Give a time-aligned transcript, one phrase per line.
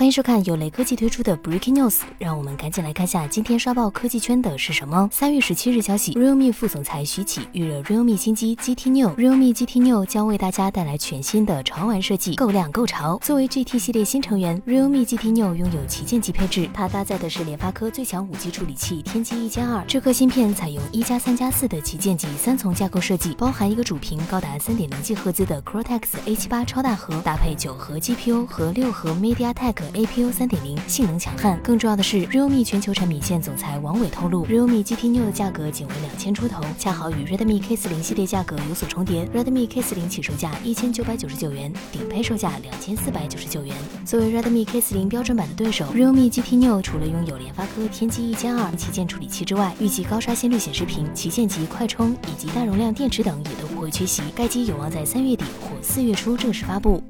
[0.00, 5.06] 欢迎收看由雷科技推出的 Breaking News，让我们赶紧来看下今天刷爆科技圈的是什么。
[5.12, 9.14] 三月十七日消息，Realme 副总裁徐启预热 Realme 新机 GT Neo。
[9.16, 13.18] Realme GT Neo 将为大家带来全新的潮玩设计，够亮够潮。
[13.22, 19.84] 作为 GT 系列新成员，Realme GT Neo 拥有旗舰级配置，它搭载的是联发科最强五 G 处理器天玑一千二。
[19.86, 29.89] 这颗芯片采用一加三加四的旗舰级三层架构设计，包含一个主频高达三点零 G 赫兹的 Cortex A 七八超大核，搭配九核 GPU 和六核 MediaTek。
[29.90, 39.26] APU 三点零性能强悍，更重要的是，realme 全球产品线总裁王伟透露，realme GT Neo 的价格仅为两千出头，恰好与 Redmi K 四零系列价格有所重叠。
[39.26, 43.76] Redmi K 四零起售价一千九百九十九元，顶配售价两千四百九十九元。
[44.04, 54.22] 作为 Redmi K 四零标准版的对手，realme GT Neo 除了拥有联发科天玑一千二旗舰处理器之外，预计高刷新率显示屏、旗舰级快充以及大容量电池等也都不会缺席。
[54.34, 57.02] 该机有望在三月底或四月初正式发布。